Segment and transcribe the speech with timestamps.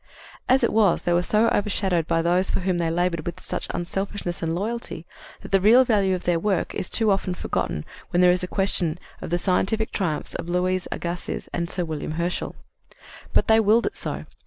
[0.49, 3.67] As it was, they were so overshadowed by those for whom they labored with such
[3.69, 5.05] unselfishness and loyalty
[5.41, 8.97] that the real value of their work is too often forgotten when there is question
[9.21, 12.55] of the scientific triumphs of Louis Agassiz and Sir William Herschel.
[13.31, 14.25] But they willed it so.